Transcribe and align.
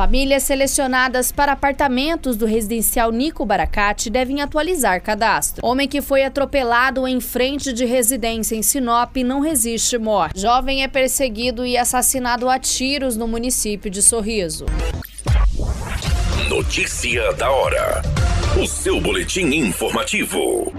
Famílias 0.00 0.44
selecionadas 0.44 1.30
para 1.30 1.52
apartamentos 1.52 2.34
do 2.34 2.46
residencial 2.46 3.12
Nico 3.12 3.44
Baracate 3.44 4.08
devem 4.08 4.40
atualizar 4.40 5.02
cadastro. 5.02 5.60
Homem 5.62 5.86
que 5.86 6.00
foi 6.00 6.24
atropelado 6.24 7.06
em 7.06 7.20
frente 7.20 7.70
de 7.70 7.84
residência 7.84 8.56
em 8.56 8.62
Sinop 8.62 9.14
não 9.18 9.40
resiste 9.40 9.98
morte. 9.98 10.40
Jovem 10.40 10.82
é 10.82 10.88
perseguido 10.88 11.66
e 11.66 11.76
assassinado 11.76 12.48
a 12.48 12.58
tiros 12.58 13.14
no 13.14 13.28
município 13.28 13.90
de 13.90 14.00
Sorriso. 14.00 14.64
Notícia 16.48 17.34
da 17.34 17.50
hora. 17.50 18.00
O 18.58 18.66
seu 18.66 19.02
boletim 19.02 19.48
informativo. 19.48 20.72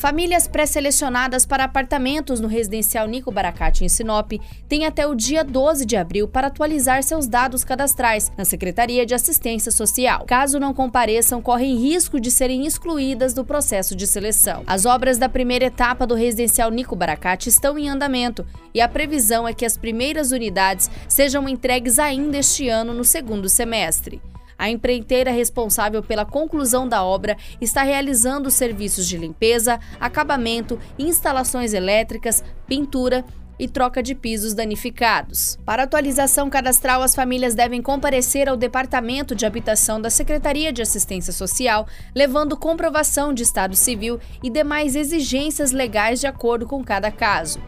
Famílias 0.00 0.48
pré-selecionadas 0.48 1.44
para 1.44 1.64
apartamentos 1.64 2.40
no 2.40 2.48
residencial 2.48 3.06
Nico 3.06 3.30
Baracate 3.30 3.84
em 3.84 3.88
Sinop 3.90 4.32
têm 4.66 4.86
até 4.86 5.06
o 5.06 5.14
dia 5.14 5.44
12 5.44 5.84
de 5.84 5.94
abril 5.94 6.26
para 6.26 6.46
atualizar 6.46 7.02
seus 7.02 7.26
dados 7.26 7.64
cadastrais 7.64 8.32
na 8.34 8.46
Secretaria 8.46 9.04
de 9.04 9.12
Assistência 9.12 9.70
Social. 9.70 10.24
Caso 10.24 10.58
não 10.58 10.72
compareçam, 10.72 11.42
correm 11.42 11.76
risco 11.76 12.18
de 12.18 12.30
serem 12.30 12.64
excluídas 12.64 13.34
do 13.34 13.44
processo 13.44 13.94
de 13.94 14.06
seleção. 14.06 14.62
As 14.66 14.86
obras 14.86 15.18
da 15.18 15.28
primeira 15.28 15.66
etapa 15.66 16.06
do 16.06 16.14
residencial 16.14 16.70
Nico 16.70 16.96
Baracate 16.96 17.50
estão 17.50 17.78
em 17.78 17.90
andamento 17.90 18.46
e 18.72 18.80
a 18.80 18.88
previsão 18.88 19.46
é 19.46 19.52
que 19.52 19.66
as 19.66 19.76
primeiras 19.76 20.32
unidades 20.32 20.90
sejam 21.10 21.46
entregues 21.46 21.98
ainda 21.98 22.38
este 22.38 22.70
ano 22.70 22.94
no 22.94 23.04
segundo 23.04 23.50
semestre. 23.50 24.22
A 24.60 24.68
empreiteira 24.68 25.30
responsável 25.30 26.02
pela 26.02 26.26
conclusão 26.26 26.86
da 26.86 27.02
obra 27.02 27.34
está 27.62 27.82
realizando 27.82 28.50
serviços 28.50 29.08
de 29.08 29.16
limpeza, 29.16 29.80
acabamento, 29.98 30.78
instalações 30.98 31.72
elétricas, 31.72 32.44
pintura 32.66 33.24
e 33.58 33.66
troca 33.66 34.02
de 34.02 34.14
pisos 34.14 34.52
danificados. 34.52 35.58
Para 35.64 35.84
atualização 35.84 36.50
cadastral, 36.50 37.00
as 37.00 37.14
famílias 37.14 37.54
devem 37.54 37.80
comparecer 37.80 38.50
ao 38.50 38.56
Departamento 38.56 39.34
de 39.34 39.46
Habitação 39.46 39.98
da 39.98 40.10
Secretaria 40.10 40.70
de 40.70 40.82
Assistência 40.82 41.32
Social, 41.32 41.86
levando 42.14 42.54
comprovação 42.54 43.32
de 43.32 43.42
estado 43.42 43.74
civil 43.74 44.20
e 44.42 44.50
demais 44.50 44.94
exigências 44.94 45.72
legais 45.72 46.20
de 46.20 46.26
acordo 46.26 46.66
com 46.66 46.84
cada 46.84 47.10
caso. 47.10 47.58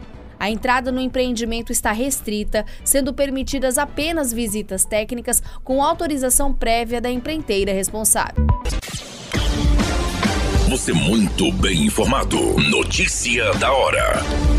A 0.43 0.49
entrada 0.49 0.91
no 0.91 0.99
empreendimento 0.99 1.71
está 1.71 1.93
restrita, 1.93 2.65
sendo 2.83 3.13
permitidas 3.13 3.77
apenas 3.77 4.33
visitas 4.33 4.83
técnicas 4.83 5.41
com 5.63 5.81
autorização 5.81 6.53
prévia 6.53 6.99
da 6.99 7.09
empreiteira 7.09 7.71
responsável. 7.71 8.45
Você 10.69 10.91
muito 10.91 11.49
bem 11.53 11.85
informado. 11.85 12.37
Notícia 12.59 13.53
da 13.53 13.71
hora. 13.71 14.52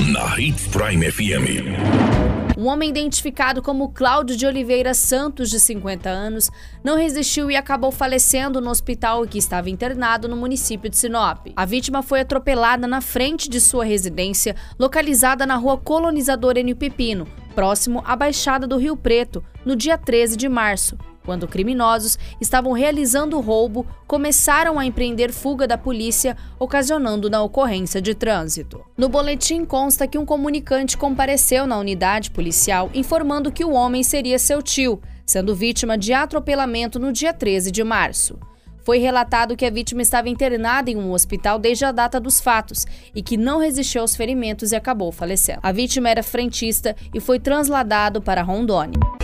Na 0.00 0.36
Hits 0.36 0.66
Prime 0.66 1.08
FM. 1.08 2.58
Um 2.58 2.66
homem 2.66 2.90
identificado 2.90 3.62
como 3.62 3.90
Cláudio 3.90 4.36
de 4.36 4.44
Oliveira 4.44 4.92
Santos, 4.92 5.48
de 5.48 5.60
50 5.60 6.10
anos, 6.10 6.50
não 6.82 6.96
resistiu 6.96 7.48
e 7.48 7.54
acabou 7.54 7.92
falecendo 7.92 8.60
no 8.60 8.70
hospital 8.70 9.24
que 9.24 9.38
estava 9.38 9.70
internado 9.70 10.26
no 10.26 10.36
município 10.36 10.90
de 10.90 10.96
Sinop. 10.96 11.46
A 11.54 11.64
vítima 11.64 12.02
foi 12.02 12.20
atropelada 12.20 12.88
na 12.88 13.00
frente 13.00 13.48
de 13.48 13.60
sua 13.60 13.84
residência, 13.84 14.56
localizada 14.80 15.46
na 15.46 15.54
rua 15.54 15.78
Colonizador 15.78 16.58
Enio 16.58 16.74
Pepino, 16.74 17.28
próximo 17.54 18.02
à 18.04 18.16
Baixada 18.16 18.66
do 18.66 18.76
Rio 18.76 18.96
Preto, 18.96 19.44
no 19.64 19.76
dia 19.76 19.96
13 19.96 20.36
de 20.36 20.48
março 20.48 20.98
quando 21.24 21.48
criminosos 21.48 22.18
estavam 22.40 22.72
realizando 22.72 23.36
o 23.36 23.40
roubo, 23.40 23.86
começaram 24.06 24.78
a 24.78 24.84
empreender 24.84 25.32
fuga 25.32 25.66
da 25.66 25.78
polícia, 25.78 26.36
ocasionando 26.58 27.30
na 27.30 27.42
ocorrência 27.42 28.00
de 28.00 28.14
trânsito. 28.14 28.84
No 28.96 29.08
boletim 29.08 29.64
consta 29.64 30.06
que 30.06 30.18
um 30.18 30.26
comunicante 30.26 30.96
compareceu 30.96 31.66
na 31.66 31.78
unidade 31.78 32.30
policial 32.30 32.90
informando 32.94 33.50
que 33.50 33.64
o 33.64 33.72
homem 33.72 34.02
seria 34.02 34.38
seu 34.38 34.62
tio, 34.62 35.00
sendo 35.26 35.54
vítima 35.54 35.96
de 35.96 36.12
atropelamento 36.12 36.98
no 36.98 37.12
dia 37.12 37.32
13 37.32 37.70
de 37.70 37.82
março. 37.82 38.38
Foi 38.84 38.98
relatado 38.98 39.56
que 39.56 39.64
a 39.64 39.70
vítima 39.70 40.02
estava 40.02 40.28
internada 40.28 40.90
em 40.90 40.96
um 40.96 41.10
hospital 41.12 41.58
desde 41.58 41.86
a 41.86 41.92
data 41.92 42.20
dos 42.20 42.38
fatos 42.38 42.86
e 43.14 43.22
que 43.22 43.38
não 43.38 43.58
resistiu 43.58 44.02
aos 44.02 44.14
ferimentos 44.14 44.72
e 44.72 44.76
acabou 44.76 45.10
falecendo. 45.10 45.60
A 45.62 45.72
vítima 45.72 46.10
era 46.10 46.22
frentista 46.22 46.94
e 47.14 47.18
foi 47.18 47.40
transladado 47.40 48.20
para 48.20 48.42
Rondônia. 48.42 49.23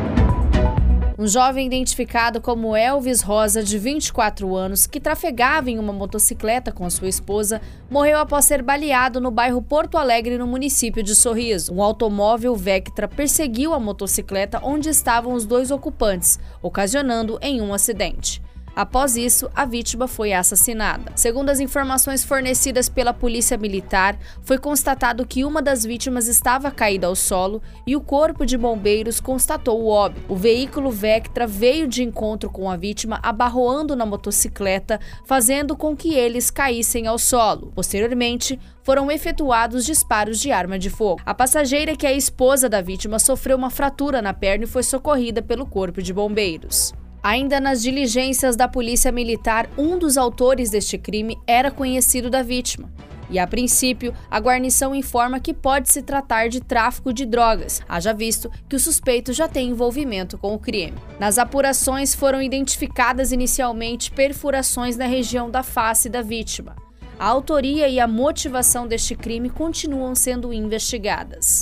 Um 1.21 1.27
jovem 1.27 1.67
identificado 1.67 2.41
como 2.41 2.75
Elvis 2.75 3.21
Rosa, 3.21 3.61
de 3.61 3.77
24 3.77 4.55
anos, 4.55 4.87
que 4.87 4.99
trafegava 4.99 5.69
em 5.69 5.77
uma 5.77 5.93
motocicleta 5.93 6.71
com 6.71 6.89
sua 6.89 7.09
esposa, 7.09 7.61
morreu 7.91 8.17
após 8.17 8.45
ser 8.45 8.63
baleado 8.63 9.21
no 9.21 9.29
bairro 9.29 9.61
Porto 9.61 9.99
Alegre, 9.99 10.39
no 10.39 10.47
município 10.47 11.03
de 11.03 11.13
Sorriso. 11.13 11.75
Um 11.75 11.83
automóvel 11.83 12.55
Vectra 12.55 13.07
perseguiu 13.07 13.71
a 13.71 13.79
motocicleta 13.79 14.59
onde 14.63 14.89
estavam 14.89 15.35
os 15.35 15.45
dois 15.45 15.69
ocupantes, 15.69 16.39
ocasionando 16.59 17.37
em 17.39 17.61
um 17.61 17.71
acidente. 17.71 18.41
Após 18.75 19.17
isso, 19.17 19.49
a 19.53 19.65
vítima 19.65 20.07
foi 20.07 20.31
assassinada. 20.31 21.11
Segundo 21.15 21.49
as 21.49 21.59
informações 21.59 22.23
fornecidas 22.23 22.87
pela 22.87 23.13
Polícia 23.13 23.57
Militar, 23.57 24.17
foi 24.43 24.57
constatado 24.57 25.25
que 25.25 25.43
uma 25.43 25.61
das 25.61 25.83
vítimas 25.83 26.27
estava 26.27 26.71
caída 26.71 27.07
ao 27.07 27.15
solo 27.15 27.61
e 27.85 27.95
o 27.95 28.01
corpo 28.01 28.45
de 28.45 28.57
bombeiros 28.57 29.19
constatou 29.19 29.81
o 29.81 29.87
óbito. 29.87 30.21
O 30.31 30.35
veículo 30.35 30.89
Vectra 30.89 31.45
veio 31.45 31.87
de 31.87 32.01
encontro 32.01 32.49
com 32.49 32.69
a 32.69 32.77
vítima, 32.77 33.19
abarroando 33.21 33.95
na 33.95 34.05
motocicleta, 34.05 34.99
fazendo 35.25 35.75
com 35.75 35.95
que 35.95 36.13
eles 36.13 36.49
caíssem 36.49 37.07
ao 37.07 37.17
solo. 37.17 37.71
Posteriormente, 37.75 38.59
foram 38.83 39.11
efetuados 39.11 39.85
disparos 39.85 40.39
de 40.39 40.51
arma 40.51 40.79
de 40.79 40.89
fogo. 40.89 41.21
A 41.25 41.33
passageira, 41.33 41.95
que 41.95 42.05
é 42.05 42.09
a 42.09 42.13
esposa 42.13 42.69
da 42.69 42.81
vítima, 42.81 43.19
sofreu 43.19 43.57
uma 43.57 43.69
fratura 43.69 44.21
na 44.21 44.33
perna 44.33 44.63
e 44.63 44.67
foi 44.67 44.83
socorrida 44.83 45.41
pelo 45.41 45.65
corpo 45.65 46.01
de 46.01 46.13
bombeiros. 46.13 46.93
Ainda 47.23 47.59
nas 47.59 47.83
diligências 47.83 48.55
da 48.55 48.67
Polícia 48.67 49.11
Militar, 49.11 49.69
um 49.77 49.97
dos 49.97 50.17
autores 50.17 50.71
deste 50.71 50.97
crime 50.97 51.37
era 51.45 51.69
conhecido 51.69 52.31
da 52.31 52.41
vítima. 52.41 52.91
E 53.29 53.37
a 53.37 53.45
princípio, 53.45 54.13
a 54.29 54.39
guarnição 54.39 54.93
informa 54.93 55.39
que 55.39 55.53
pode 55.53 55.89
se 55.89 56.01
tratar 56.01 56.49
de 56.49 56.59
tráfico 56.59 57.13
de 57.13 57.25
drogas, 57.25 57.81
haja 57.87 58.11
visto 58.11 58.51
que 58.67 58.75
o 58.75 58.79
suspeito 58.79 59.31
já 59.31 59.47
tem 59.47 59.69
envolvimento 59.69 60.37
com 60.37 60.53
o 60.53 60.59
crime. 60.59 60.97
Nas 61.19 61.37
apurações 61.37 62.13
foram 62.13 62.41
identificadas 62.41 63.31
inicialmente 63.31 64.11
perfurações 64.11 64.97
na 64.97 65.05
região 65.05 65.49
da 65.49 65.63
face 65.63 66.09
da 66.09 66.21
vítima. 66.21 66.75
A 67.17 67.27
autoria 67.27 67.87
e 67.87 67.99
a 67.99 68.07
motivação 68.07 68.87
deste 68.87 69.15
crime 69.15 69.49
continuam 69.49 70.15
sendo 70.15 70.51
investigadas. 70.51 71.61